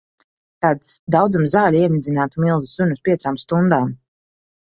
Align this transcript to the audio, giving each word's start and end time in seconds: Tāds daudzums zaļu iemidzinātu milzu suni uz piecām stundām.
Tāds 0.65 0.93
daudzums 1.15 1.51
zaļu 1.55 1.83
iemidzinātu 1.87 2.43
milzu 2.45 2.71
suni 2.71 2.97
uz 2.97 3.05
piecām 3.09 3.37
stundām. 3.45 3.93